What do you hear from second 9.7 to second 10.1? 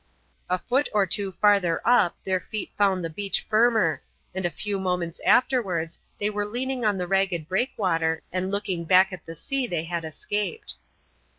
had